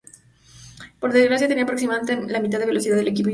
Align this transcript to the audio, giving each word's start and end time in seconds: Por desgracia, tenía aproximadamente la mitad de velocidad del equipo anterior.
Por 0.99 1.13
desgracia, 1.13 1.47
tenía 1.47 1.63
aproximadamente 1.63 2.15
la 2.33 2.39
mitad 2.39 2.57
de 2.57 2.65
velocidad 2.65 2.95
del 2.95 3.09
equipo 3.09 3.27
anterior. 3.27 3.29